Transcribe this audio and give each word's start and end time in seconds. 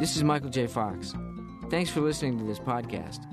This 0.00 0.16
is 0.16 0.24
Michael 0.24 0.48
J. 0.48 0.66
Fox. 0.66 1.12
Thanks 1.68 1.90
for 1.90 2.00
listening 2.00 2.38
to 2.38 2.44
this 2.44 2.58
podcast. 2.58 3.26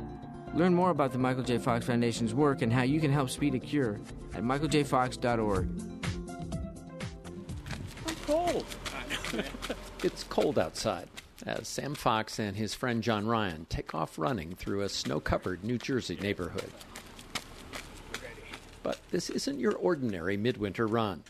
Learn 0.54 0.74
more 0.74 0.90
about 0.90 1.13
the 1.13 1.17
Michael 1.17 1.44
J. 1.44 1.60
Fox 1.60 1.86
Foundation's 1.86 2.33
work 2.33 2.62
and 2.62 2.74
how 2.74 2.81
you 2.81 2.99
can 2.99 3.10
help 3.10 3.29
speed 3.29 3.55
a 3.55 3.60
cure 3.60 4.01
at 4.33 4.44
michaeljfox.org. 4.44 5.69
I'm 8.06 8.15
cold. 8.26 8.65
it's 10.03 10.26
cold 10.26 10.60
outside 10.60 11.08
as 11.46 11.69
Sam 11.69 11.96
Fox 11.96 12.38
and 12.38 12.58
his 12.58 12.74
friend 12.74 13.02
John 13.02 13.26
Ryan 13.26 13.65
take 13.70 13.96
off 13.96 14.20
running 14.20 14.54
through 14.54 14.81
a 14.81 14.90
snow 14.90 15.22
covered 15.22 15.63
New 15.63 15.78
Jersey 15.78 16.18
neighborhood. 16.22 16.70
But 18.84 18.99
this 19.09 19.30
isn't 19.30 19.58
your 19.58 19.76
ordinary 19.76 20.36
midwinter 20.36 20.86
run. 20.86 21.23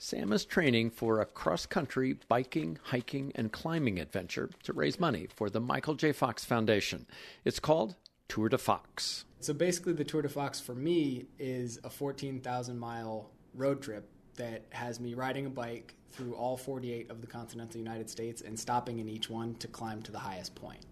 Sam 0.00 0.32
is 0.32 0.44
training 0.44 0.90
for 0.90 1.20
a 1.20 1.26
cross 1.26 1.66
country 1.66 2.16
biking, 2.28 2.78
hiking, 2.84 3.32
and 3.34 3.50
climbing 3.50 3.98
adventure 3.98 4.48
to 4.62 4.72
raise 4.72 5.00
money 5.00 5.26
for 5.34 5.50
the 5.50 5.60
Michael 5.60 5.96
J. 5.96 6.12
Fox 6.12 6.44
Foundation. 6.44 7.04
It's 7.44 7.58
called 7.58 7.96
Tour 8.28 8.48
de 8.48 8.58
Fox. 8.58 9.24
So 9.40 9.52
basically, 9.52 9.94
the 9.94 10.04
Tour 10.04 10.22
de 10.22 10.28
Fox 10.28 10.60
for 10.60 10.76
me 10.76 11.26
is 11.40 11.80
a 11.82 11.90
14,000 11.90 12.78
mile 12.78 13.32
road 13.54 13.82
trip 13.82 14.08
that 14.36 14.66
has 14.70 15.00
me 15.00 15.14
riding 15.14 15.46
a 15.46 15.50
bike 15.50 15.96
through 16.12 16.34
all 16.36 16.56
48 16.56 17.10
of 17.10 17.20
the 17.20 17.26
continental 17.26 17.78
United 17.78 18.08
States 18.08 18.40
and 18.40 18.58
stopping 18.58 19.00
in 19.00 19.08
each 19.08 19.28
one 19.28 19.56
to 19.56 19.66
climb 19.66 20.00
to 20.02 20.12
the 20.12 20.18
highest 20.20 20.54
point. 20.54 20.86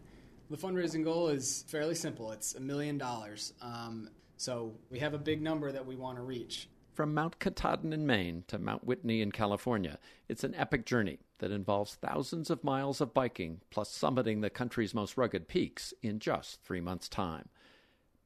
The 0.50 0.56
fundraising 0.56 1.05
goal 1.05 1.28
is 1.28 1.64
fairly 1.69 1.95
simple 1.95 2.33
it's 2.33 2.56
a 2.56 2.61
million 2.61 2.98
dollars. 2.98 3.52
Um, 3.62 4.11
so 4.36 4.75
we 4.91 4.98
have 4.98 5.14
a 5.14 5.19
big 5.19 5.42
number 5.42 5.70
that 5.70 5.86
we 5.86 5.95
want 5.95 6.16
to 6.16 6.23
reach. 6.23 6.69
From 6.96 7.12
Mount 7.12 7.38
Katahdin 7.38 7.92
in 7.92 8.06
Maine 8.06 8.45
to 8.46 8.59
Mount 8.59 8.86
Whitney 8.86 9.20
in 9.20 9.30
California, 9.30 9.98
it's 10.30 10.45
an 10.45 10.55
epic 10.55 10.86
journey 10.86 11.19
that 11.41 11.50
involves 11.50 11.97
thousands 11.97 12.48
of 12.48 12.64
miles 12.64 13.03
of 13.03 13.12
biking 13.12 13.61
plus 13.69 13.91
summiting 13.91 14.41
the 14.41 14.48
country's 14.48 14.94
most 14.94 15.19
rugged 15.19 15.47
peaks 15.47 15.92
in 16.03 16.19
just 16.19 16.62
three 16.62 16.80
months' 16.80 17.11
time. 17.11 17.50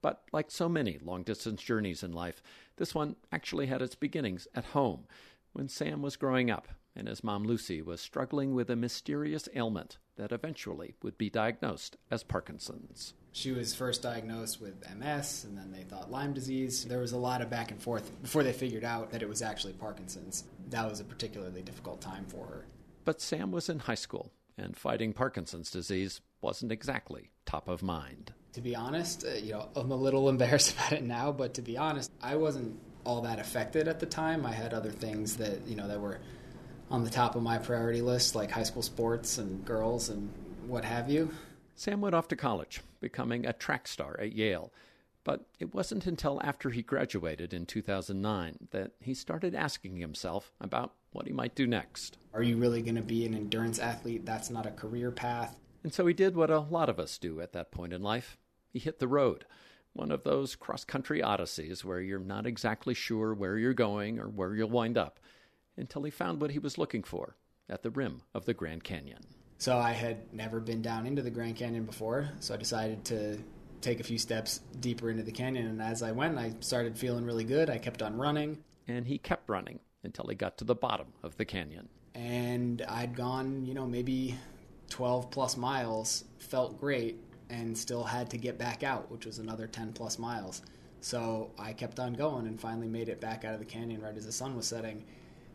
But 0.03 0.23
like 0.33 0.53
so 0.53 0.69
many 0.69 1.01
long 1.03 1.25
distance 1.25 1.61
journeys 1.63 2.05
in 2.05 2.13
life, 2.13 2.45
this 2.77 2.95
one 2.95 3.17
actually 3.33 3.67
had 3.67 3.83
its 3.83 3.97
beginnings 3.97 4.47
at 4.55 4.67
home 4.67 5.09
when 5.53 5.69
Sam 5.69 6.03
was 6.03 6.17
growing 6.17 6.51
up 6.51 6.69
and 6.97 7.09
his 7.09 7.25
mom 7.25 7.45
Lucy 7.45 7.83
was 7.83 8.01
struggling 8.01 8.55
with 8.55 8.71
a 8.71 8.77
mysterious 8.77 9.49
ailment 9.55 9.99
that 10.17 10.33
eventually 10.33 10.97
would 11.03 11.17
be 11.17 11.31
diagnosed 11.31 11.97
as 12.11 12.23
Parkinson's. 12.23 13.15
She 13.33 13.53
was 13.53 13.75
first 13.75 14.03
diagnosed 14.03 14.61
with 14.61 14.83
MS, 14.99 15.45
and 15.45 15.57
then 15.57 15.71
they 15.71 15.85
thought 15.85 16.11
Lyme 16.11 16.33
disease. 16.33 16.85
There 16.85 16.99
was 16.99 17.13
a 17.13 17.19
lot 17.19 17.43
of 17.43 17.49
back 17.49 17.71
and 17.71 17.81
forth 17.81 18.11
before 18.23 18.43
they 18.43 18.53
figured 18.53 18.85
out 18.85 19.13
that 19.13 19.23
it 19.23 19.29
was 19.29 19.41
actually 19.41 19.73
Parkinson's. 19.75 20.45
That 20.69 20.91
was 20.91 20.99
a 20.99 21.05
particularly 21.05 21.63
difficult 21.63 22.01
time 22.01 22.27
for 22.27 22.45
her. 22.47 22.67
But 23.05 23.21
Sam 23.21 23.53
was 23.53 23.69
in 23.69 23.79
high 23.79 23.95
school, 23.95 24.33
and 24.59 24.77
fighting 24.77 25.13
Parkinson's 25.13 25.71
disease 25.71 26.21
wasn't 26.41 26.73
exactly 26.73 27.31
top 27.47 27.69
of 27.69 27.83
mind. 27.83 28.33
To 28.55 28.61
be 28.61 28.75
honest, 28.75 29.25
uh, 29.25 29.35
you 29.35 29.53
know, 29.53 29.69
I'm 29.77 29.93
a 29.93 29.97
little 29.97 30.29
embarrassed 30.29 30.75
about 30.75 30.93
it 30.93 31.05
now, 31.05 31.31
but 31.31 31.55
to 31.55 31.63
be 31.63 31.79
honest, 31.79 32.11
I 32.21 32.35
wasn't 32.35 32.81
all 33.05 33.21
that 33.23 33.39
affected 33.39 33.89
at 33.89 34.01
the 34.01 34.07
time. 34.07 34.45
I 34.45 34.53
had 34.53 34.75
other 34.75 34.91
things 34.91 35.37
that, 35.37 35.67
you 35.67 35.77
know, 35.77 35.89
that 35.89 36.01
were 36.01 36.19
on 36.91 37.05
the 37.05 37.11
top 37.11 37.37
of 37.37 37.43
my 37.43 37.59
priority 37.59 38.03
list, 38.03 38.35
like 38.35 38.51
high 38.51 38.63
school 38.63 38.83
sports 38.83 39.39
and 39.39 39.65
girls 39.65 40.09
and 40.09 40.31
what 40.67 40.85
have 40.85 41.11
you. 41.11 41.31
Sam 41.75 42.01
went 42.01 42.15
off 42.15 42.29
to 42.29 42.37
college, 42.37 42.81
becoming 43.01 43.47
a 43.47 43.53
track 43.53 43.89
star 43.89 44.19
at 44.21 44.33
Yale. 44.33 44.73
But 45.23 45.47
it 45.59 45.75
wasn't 45.75 46.07
until 46.07 46.41
after 46.43 46.71
he 46.71 46.83
graduated 46.83 47.53
in 47.53 47.67
2009 47.67 48.69
that 48.71 48.93
he 49.01 49.13
started 49.13 49.55
asking 49.55 49.97
himself 49.97 50.53
about 50.61 50.95
what 51.13 51.27
he 51.27 51.33
might 51.33 51.55
do 51.55 51.67
next. 51.67 52.17
Are 52.33 52.43
you 52.43 52.57
really 52.57 52.81
going 52.81 52.95
to 52.97 53.03
be 53.03 53.27
an 53.27 53.35
endurance 53.35 53.79
athlete? 53.79 54.25
That's 54.25 54.49
not 54.49 54.67
a 54.67 54.71
career 54.71 55.11
path. 55.11 55.57
And 55.83 55.93
so 55.93 56.07
he 56.07 56.15
did 56.15 56.37
what 56.37 56.51
a 56.51 56.61
lot 56.61 56.89
of 56.89 56.99
us 56.99 57.19
do 57.19 57.41
at 57.41 57.53
that 57.53 57.71
point 57.71 57.93
in 57.93 58.03
life 58.03 58.39
he 58.73 58.79
hit 58.79 58.99
the 58.99 59.09
road. 59.09 59.45
One 59.93 60.11
of 60.11 60.25
those 60.25 60.55
cross 60.55 60.85
country 60.85 61.23
odysseys 61.23 61.85
where 61.85 62.01
you're 62.01 62.21
not 62.21 62.47
exactly 62.47 62.95
sure 62.95 63.35
where 63.35 63.59
you're 63.59 63.75
going 63.75 64.19
or 64.19 64.29
where 64.29 64.55
you'll 64.55 64.71
wind 64.71 64.97
up 64.97 65.19
until 65.77 66.03
he 66.03 66.11
found 66.11 66.41
what 66.41 66.53
he 66.53 66.59
was 66.59 66.79
looking 66.79 67.03
for 67.03 67.37
at 67.69 67.83
the 67.83 67.91
rim 67.91 68.23
of 68.35 68.45
the 68.45 68.55
Grand 68.55 68.85
Canyon. 68.85 69.23
So 69.59 69.77
I 69.77 69.93
had 69.93 70.33
never 70.33 70.61
been 70.61 70.81
down 70.81 71.07
into 71.07 71.23
the 71.23 71.31
Grand 71.31 71.57
Canyon 71.57 71.85
before, 71.85 72.31
so 72.41 72.55
I 72.55 72.57
decided 72.57 73.05
to 73.07 73.39
take 73.81 74.01
a 74.01 74.05
few 74.05 74.19
steps 74.19 74.61
deeper 74.79 75.11
into 75.11 75.23
the 75.23 75.33
canyon. 75.33 75.67
And 75.67 75.83
as 75.83 76.03
I 76.03 76.13
went, 76.13 76.39
I 76.39 76.55
started 76.61 76.99
feeling 76.99 77.25
really 77.25 77.45
good. 77.45 77.71
I 77.71 77.79
kept 77.79 78.03
on 78.03 78.17
running. 78.17 78.59
And 78.89 79.07
he 79.07 79.19
kept 79.19 79.49
running 79.49 79.81
until 80.03 80.27
he 80.29 80.35
got 80.35 80.59
to 80.59 80.65
the 80.65 80.75
bottom 80.75 81.09
of 81.23 81.37
the 81.37 81.45
canyon. 81.45 81.89
And 82.15 82.83
I'd 82.89 83.15
gone, 83.15 83.65
you 83.67 83.75
know, 83.75 83.87
maybe 83.87 84.37
12 84.91 85.31
plus 85.31 85.57
miles, 85.57 86.25
felt 86.39 86.81
great, 86.81 87.19
and 87.51 87.77
still 87.77 88.05
had 88.05 88.31
to 88.31 88.39
get 88.39 88.59
back 88.59 88.83
out, 88.83 89.11
which 89.11 89.27
was 89.27 89.39
another 89.39 89.67
10 89.67 89.93
plus 89.93 90.19
miles. 90.19 90.63
So 91.01 91.51
I 91.59 91.73
kept 91.73 91.99
on 91.99 92.15
going 92.15 92.47
and 92.47 92.61
finally 92.61 92.89
made 92.89 93.09
it 93.09 93.21
back 93.21 93.45
out 93.45 93.55
of 93.55 93.61
the 93.61 93.67
canyon 93.67 94.01
right 94.01 94.17
as 94.17 94.27
the 94.27 94.33
sun 94.33 94.57
was 94.57 94.67
setting. 94.67 95.05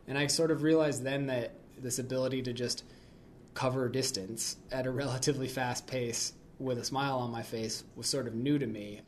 And 0.06 0.18
I 0.18 0.26
sort 0.26 0.50
of 0.50 0.62
realized 0.62 1.02
then 1.02 1.26
that 1.26 1.52
this 1.78 1.98
ability 1.98 2.42
to 2.42 2.52
just 2.52 2.84
cover 3.54 3.88
distance 3.88 4.56
at 4.70 4.86
a 4.86 4.90
relatively 4.92 5.48
fast 5.48 5.86
pace 5.86 6.32
with 6.58 6.78
a 6.78 6.84
smile 6.84 7.18
on 7.18 7.30
my 7.30 7.42
face 7.42 7.84
was 7.96 8.06
sort 8.06 8.26
of 8.26 8.34
new 8.34 8.58
to 8.58 8.66
me, 8.66 9.02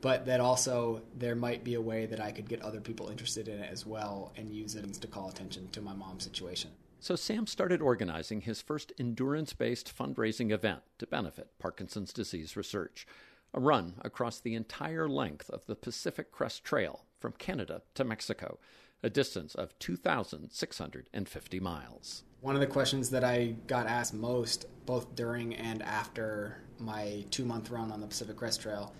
but 0.00 0.26
that 0.26 0.40
also 0.40 1.02
there 1.16 1.34
might 1.34 1.64
be 1.64 1.74
a 1.74 1.80
way 1.80 2.06
that 2.06 2.20
I 2.20 2.32
could 2.32 2.48
get 2.48 2.62
other 2.62 2.80
people 2.80 3.08
interested 3.08 3.48
in 3.48 3.58
it 3.60 3.70
as 3.70 3.86
well 3.86 4.32
and 4.36 4.50
use 4.50 4.74
it 4.74 4.92
to 4.92 5.06
call 5.06 5.28
attention 5.28 5.68
to 5.70 5.80
my 5.80 5.94
mom's 5.94 6.24
situation. 6.24 6.70
So 7.02 7.16
Sam 7.16 7.48
started 7.48 7.82
organizing 7.82 8.42
his 8.42 8.62
first 8.62 8.92
endurance 8.96 9.54
based 9.54 9.92
fundraising 9.92 10.52
event 10.52 10.82
to 10.98 11.06
benefit 11.08 11.48
Parkinson's 11.58 12.12
disease 12.12 12.56
research 12.56 13.08
a 13.52 13.58
run 13.58 13.94
across 14.02 14.38
the 14.38 14.54
entire 14.54 15.08
length 15.08 15.50
of 15.50 15.66
the 15.66 15.74
Pacific 15.74 16.30
Crest 16.30 16.62
Trail 16.62 17.04
from 17.18 17.32
Canada 17.32 17.82
to 17.96 18.04
Mexico, 18.04 18.60
a 19.02 19.10
distance 19.10 19.56
of 19.56 19.76
2,650 19.80 21.58
miles. 21.58 22.22
One 22.40 22.54
of 22.54 22.60
the 22.60 22.68
questions 22.68 23.10
that 23.10 23.24
I 23.24 23.56
got 23.66 23.88
asked 23.88 24.14
most, 24.14 24.66
both 24.86 25.16
during 25.16 25.56
and 25.56 25.82
after 25.82 26.58
my 26.78 27.24
two 27.32 27.44
month 27.44 27.72
run 27.72 27.90
on 27.90 28.00
the 28.00 28.06
Pacific 28.06 28.36
Crest 28.36 28.62
Trail, 28.62 28.94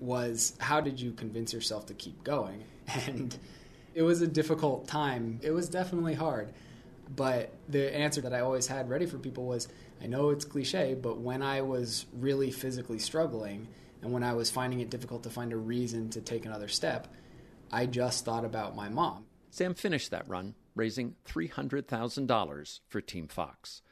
was 0.00 0.54
how 0.58 0.80
did 0.80 1.00
you 1.00 1.12
convince 1.12 1.52
yourself 1.52 1.86
to 1.86 1.94
keep 1.94 2.24
going? 2.24 2.64
And 3.06 3.38
it 3.94 4.02
was 4.02 4.20
a 4.20 4.26
difficult 4.26 4.88
time. 4.88 5.38
It 5.42 5.52
was 5.52 5.68
definitely 5.68 6.14
hard. 6.14 6.52
But 7.14 7.52
the 7.68 7.94
answer 7.94 8.20
that 8.22 8.34
I 8.34 8.40
always 8.40 8.66
had 8.66 8.88
ready 8.88 9.06
for 9.06 9.18
people 9.18 9.46
was 9.46 9.68
I 10.02 10.06
know 10.06 10.30
it's 10.30 10.44
cliche, 10.44 10.94
but 10.94 11.18
when 11.20 11.42
I 11.42 11.62
was 11.62 12.06
really 12.12 12.50
physically 12.50 12.98
struggling 12.98 13.68
and 14.02 14.12
when 14.12 14.22
I 14.22 14.34
was 14.34 14.50
finding 14.50 14.80
it 14.80 14.90
difficult 14.90 15.22
to 15.22 15.30
find 15.30 15.52
a 15.52 15.56
reason 15.56 16.10
to 16.10 16.20
take 16.20 16.44
another 16.44 16.68
step, 16.68 17.08
I 17.72 17.86
just 17.86 18.24
thought 18.24 18.44
about 18.44 18.76
my 18.76 18.88
mom. 18.88 19.26
Sam 19.50 19.74
finished 19.74 20.10
that 20.10 20.28
run, 20.28 20.54
raising 20.74 21.14
$300,000 21.26 22.80
for 22.88 23.00
Team 23.00 23.28
Fox. 23.28 23.82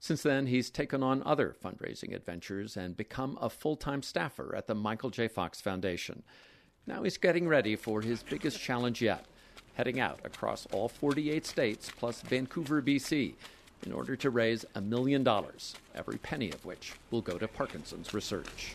Since 0.00 0.22
then, 0.22 0.46
he's 0.46 0.70
taken 0.70 1.02
on 1.02 1.22
other 1.24 1.56
fundraising 1.64 2.14
adventures 2.14 2.76
and 2.76 2.96
become 2.96 3.38
a 3.40 3.50
full 3.50 3.74
time 3.74 4.02
staffer 4.02 4.54
at 4.54 4.66
the 4.66 4.74
Michael 4.74 5.10
J. 5.10 5.28
Fox 5.28 5.60
Foundation. 5.60 6.22
Now 6.86 7.02
he's 7.02 7.18
getting 7.18 7.48
ready 7.48 7.74
for 7.74 8.00
his 8.00 8.22
biggest 8.22 8.60
challenge 8.60 9.02
yet 9.02 9.26
heading 9.78 10.00
out 10.00 10.18
across 10.24 10.66
all 10.72 10.88
48 10.88 11.46
states 11.46 11.88
plus 11.96 12.20
Vancouver, 12.22 12.82
BC, 12.82 13.34
in 13.86 13.92
order 13.92 14.16
to 14.16 14.28
raise 14.28 14.64
a 14.74 14.80
million 14.80 15.22
dollars, 15.22 15.76
every 15.94 16.18
penny 16.18 16.50
of 16.50 16.64
which 16.64 16.94
will 17.12 17.22
go 17.22 17.38
to 17.38 17.46
Parkinson's 17.46 18.12
research. 18.12 18.74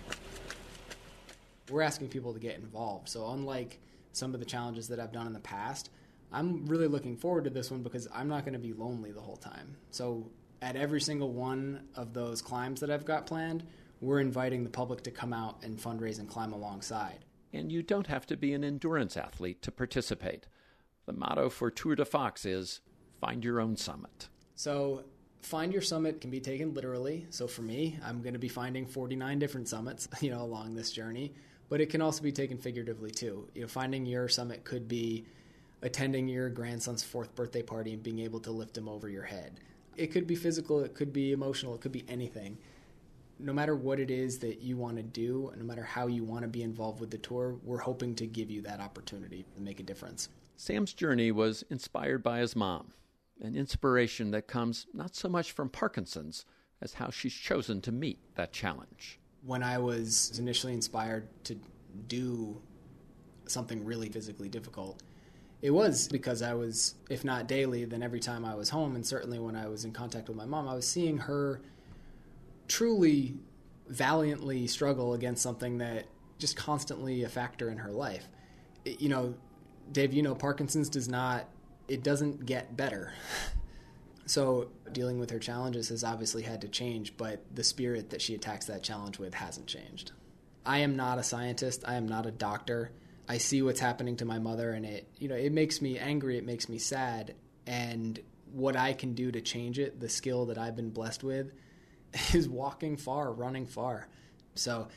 We're 1.70 1.82
asking 1.82 2.08
people 2.08 2.34
to 2.34 2.40
get 2.40 2.56
involved. 2.56 3.10
So, 3.10 3.30
unlike 3.32 3.80
some 4.14 4.34
of 4.34 4.40
the 4.40 4.46
challenges 4.46 4.88
that 4.88 5.00
I've 5.02 5.12
done 5.12 5.28
in 5.28 5.34
the 5.34 5.42
past, 5.42 5.90
I'm 6.32 6.66
really 6.68 6.88
looking 6.88 7.18
forward 7.18 7.44
to 7.44 7.50
this 7.50 7.70
one 7.70 7.84
because 7.84 8.08
I'm 8.14 8.30
not 8.30 8.46
going 8.46 8.54
to 8.54 8.60
be 8.60 8.72
lonely 8.72 9.12
the 9.12 9.22
whole 9.22 9.36
time. 9.36 9.76
So, 9.92 10.32
at 10.62 10.78
every 10.78 11.02
single 11.02 11.34
one 11.34 11.84
of 11.96 12.14
those 12.14 12.42
climbs 12.42 12.80
that 12.80 12.90
I've 12.90 13.04
got 13.04 13.26
planned, 13.26 13.66
we're 14.00 14.22
inviting 14.22 14.64
the 14.64 14.70
public 14.70 15.04
to 15.04 15.12
come 15.12 15.34
out 15.34 15.64
and 15.64 15.78
fundraise 15.78 16.20
and 16.20 16.30
climb 16.30 16.54
alongside. 16.54 17.26
And 17.52 17.74
you 17.74 17.84
don't 17.84 18.08
have 18.08 18.26
to 18.28 18.38
be 18.38 18.54
an 18.54 18.64
endurance 18.64 19.18
athlete 19.18 19.62
to 19.64 19.72
participate. 19.72 20.48
The 21.06 21.14
motto 21.14 21.50
for 21.50 21.70
Tour 21.70 21.96
de 21.96 22.06
Fox 22.06 22.46
is 22.46 22.80
find 23.20 23.44
your 23.44 23.60
own 23.60 23.76
summit. 23.76 24.30
So, 24.56 25.04
find 25.42 25.74
your 25.74 25.82
summit 25.82 26.22
can 26.22 26.30
be 26.30 26.40
taken 26.40 26.74
literally. 26.74 27.26
So, 27.30 27.48
for 27.48 27.62
me, 27.62 28.00
I'm 28.04 28.22
going 28.22 28.34
to 28.34 28.40
be 28.40 28.48
finding 28.48 28.86
49 28.86 29.40
different 29.40 29.68
summits, 29.68 30.08
you 30.22 30.32
know, 30.32 30.42
along 30.42 30.76
this 30.76 30.92
journey. 30.92 31.34
But 31.70 31.82
it 31.82 31.90
can 31.90 32.02
also 32.02 32.22
be 32.22 32.32
taken 32.32 32.58
figuratively 32.58 33.12
too. 33.12 33.48
You 33.54 33.64
know, 33.64 33.68
finding 33.68 34.06
your 34.06 34.28
summit 34.30 34.64
could 34.64 34.88
be 34.88 35.26
attending 35.82 36.28
your 36.28 36.50
grandson's 36.50 37.04
fourth 37.04 37.36
birthday 37.36 37.62
party 37.62 37.94
and 37.94 38.02
being 38.02 38.20
able 38.20 38.40
to 38.40 38.52
lift 38.52 38.78
him 38.78 38.88
over 38.88 39.10
your 39.10 39.24
head. 39.24 39.60
It 39.98 40.08
could 40.08 40.26
be 40.26 40.36
physical, 40.36 40.80
it 40.80 40.96
could 40.96 41.12
be 41.12 41.34
emotional, 41.34 41.76
it 41.76 41.82
could 41.82 41.92
be 41.92 42.06
anything. 42.08 42.58
No 43.40 43.52
matter 43.52 43.76
what 43.76 44.00
it 44.00 44.10
is 44.10 44.40
that 44.40 44.62
you 44.62 44.78
want 44.78 44.96
to 44.98 45.04
do, 45.04 45.52
no 45.58 45.66
matter 45.66 45.84
how 45.84 46.08
you 46.08 46.24
want 46.24 46.44
to 46.44 46.48
be 46.48 46.64
involved 46.64 47.00
with 47.00 47.12
the 47.12 47.18
tour, 47.18 47.56
we're 47.64 47.80
hoping 47.80 48.16
to 48.16 48.26
give 48.26 48.50
you 48.50 48.62
that 48.62 48.80
opportunity 48.80 49.46
to 49.56 49.62
make 49.62 49.80
a 49.80 49.84
difference. 49.84 50.30
Sam's 50.56 50.94
journey 50.94 51.32
was 51.32 51.64
inspired 51.70 52.24
by 52.24 52.40
his 52.40 52.56
mom, 52.56 52.94
an 53.42 53.56
inspiration 53.56 54.32
that 54.32 54.48
comes 54.48 54.88
not 54.94 55.16
so 55.16 55.28
much 55.28 55.52
from 55.52 55.70
Parkinson's 55.70 56.46
as 56.82 56.94
how 56.94 57.10
she's 57.10 57.34
chosen 57.34 57.82
to 57.82 57.92
meet 57.92 58.20
that 58.36 58.52
challenge. 58.52 59.20
When 59.46 59.64
I 59.64 59.78
was 59.78 60.38
initially 60.38 60.74
inspired 60.74 61.28
to 61.46 61.58
do 62.08 62.62
something 63.46 63.84
really 63.84 64.10
physically 64.10 64.50
difficult, 64.50 65.02
it 65.62 65.72
was 65.72 66.08
because 66.10 66.42
I 66.42 66.54
was, 66.54 66.96
if 67.10 67.24
not 67.24 67.48
daily, 67.48 67.86
then 67.86 68.04
every 68.04 68.20
time 68.20 68.44
I 68.44 68.54
was 68.54 68.70
home, 68.70 68.96
and 68.96 69.06
certainly 69.06 69.40
when 69.40 69.56
I 69.56 69.68
was 69.68 69.86
in 69.86 69.92
contact 69.92 70.28
with 70.28 70.38
my 70.38 70.46
mom, 70.46 70.68
I 70.68 70.74
was 70.76 70.88
seeing 70.88 71.18
her 71.20 71.62
truly 72.68 73.36
valiantly 73.88 74.68
struggle 74.68 75.14
against 75.14 75.42
something 75.42 75.78
that 75.78 76.06
just 76.38 76.58
constantly 76.58 77.24
a 77.24 77.30
factor 77.30 77.70
in 77.70 77.78
her 77.78 77.92
life. 77.92 78.28
It, 78.84 79.02
you 79.02 79.08
know, 79.08 79.36
Dave, 79.92 80.14
you 80.14 80.24
know, 80.24 80.36
Parkinson's 80.36 80.90
does 80.90 81.08
not, 81.08 81.46
it 81.88 82.04
doesn't 82.04 82.46
get 82.46 82.76
better. 82.76 83.14
so 84.26 84.70
dealing 84.92 85.20
with 85.20 85.30
her 85.30 85.40
challenges 85.40 85.90
has 85.90 86.04
obviously 86.04 86.44
had 86.44 86.62
to 86.62 86.68
change, 86.68 87.16
but 87.18 87.44
the 87.54 87.64
spirit 87.64 88.10
that 88.12 88.22
she 88.22 88.36
attacks 88.36 88.66
that 88.66 88.84
challenge 88.84 89.20
with 89.20 89.34
hasn't 89.34 89.68
changed. 89.68 90.12
I 90.66 90.80
am 90.80 90.96
not 90.96 91.20
a 91.20 91.24
scientist. 91.24 91.84
I 91.86 91.96
am 91.96 92.08
not 92.08 92.26
a 92.26 92.32
doctor. 92.32 92.92
I 93.28 93.38
see 93.38 93.62
what's 93.62 93.80
happening 93.80 94.18
to 94.18 94.26
my 94.26 94.40
mother 94.40 94.72
and 94.72 94.86
it 94.86 95.08
you 95.18 95.28
know 95.30 95.36
it 95.36 95.52
makes 95.52 95.82
me 95.82 95.98
angry 95.98 96.38
it 96.38 96.46
makes 96.46 96.68
me 96.68 96.78
sad 96.78 97.36
and 97.66 98.20
what 98.52 98.76
I 98.76 98.94
can 98.94 99.14
do 99.14 99.32
to 99.32 99.42
change 99.42 99.80
it 99.80 100.00
the 100.00 100.10
skill 100.10 100.46
that 100.48 100.58
I've 100.58 100.76
been 100.76 100.90
blessed 100.90 101.24
with 101.24 101.52
is 102.34 102.50
walking 102.50 102.98
far 102.98 103.32
running 103.32 103.66
far 103.66 104.08
so 104.56 104.88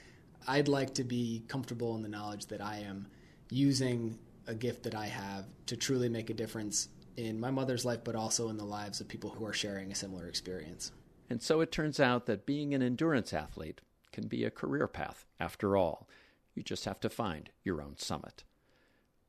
I'd 0.48 0.68
like 0.68 0.94
to 0.94 1.04
be 1.04 1.44
comfortable 1.48 1.94
in 1.96 2.02
the 2.02 2.08
knowledge 2.08 2.46
that 2.46 2.60
I 2.60 2.78
am 2.78 3.06
using 3.48 4.18
a 4.46 4.54
gift 4.54 4.82
that 4.84 4.94
I 4.94 5.06
have 5.06 5.46
to 5.66 5.76
truly 5.76 6.08
make 6.08 6.30
a 6.30 6.34
difference 6.34 6.88
in 7.16 7.40
my 7.40 7.50
mother's 7.50 7.84
life 7.84 8.00
but 8.04 8.14
also 8.14 8.48
in 8.48 8.56
the 8.56 8.64
lives 8.64 9.00
of 9.00 9.08
people 9.08 9.30
who 9.30 9.44
are 9.46 9.52
sharing 9.52 9.90
a 9.90 9.94
similar 9.94 10.26
experience 10.28 10.92
and 11.28 11.42
so 11.42 11.60
it 11.60 11.72
turns 11.72 11.98
out 11.98 12.26
that 12.26 12.46
being 12.46 12.74
an 12.74 12.82
endurance 12.82 13.32
athlete 13.32 13.80
can 14.12 14.26
be 14.26 14.44
a 14.44 14.50
career 14.50 14.86
path 14.86 15.24
after 15.40 15.76
all 15.76 16.08
you 16.56 16.62
just 16.62 16.86
have 16.86 16.98
to 17.00 17.10
find 17.10 17.50
your 17.62 17.80
own 17.80 17.96
summit. 17.98 18.42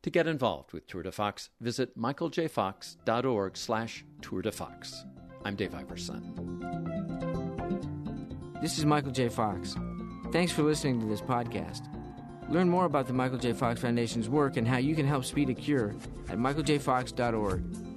To 0.03 0.09
get 0.09 0.27
involved 0.27 0.71
with 0.71 0.87
Tour 0.87 1.03
de 1.03 1.11
Fox, 1.11 1.49
visit 1.59 1.97
michaeljfox.org 1.97 3.57
slash 3.57 4.05
Tour 4.21 4.41
de 4.41 4.51
Fox. 4.51 5.05
I'm 5.43 5.55
Dave 5.55 5.75
Iverson. 5.75 6.33
This 8.61 8.79
is 8.79 8.85
Michael 8.85 9.11
J. 9.11 9.29
Fox. 9.29 9.75
Thanks 10.31 10.51
for 10.51 10.63
listening 10.63 10.99
to 11.01 11.05
this 11.05 11.21
podcast. 11.21 11.96
Learn 12.49 12.69
more 12.69 12.85
about 12.85 13.07
the 13.07 13.13
Michael 13.13 13.37
J. 13.37 13.53
Fox 13.53 13.81
Foundation's 13.81 14.29
work 14.29 14.57
and 14.57 14.67
how 14.67 14.77
you 14.77 14.95
can 14.95 15.05
help 15.05 15.25
speed 15.25 15.49
a 15.49 15.53
cure 15.53 15.95
at 16.29 16.37
michaeljfox.org. 16.37 17.96